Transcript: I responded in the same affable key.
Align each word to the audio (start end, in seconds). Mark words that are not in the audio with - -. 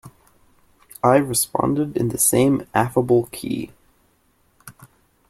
I 1.03 1.17
responded 1.17 1.95
in 1.95 2.09
the 2.09 2.17
same 2.17 2.65
affable 2.73 3.27
key. 3.31 3.69